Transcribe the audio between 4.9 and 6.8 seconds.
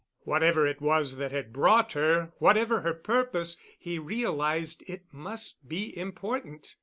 must be important.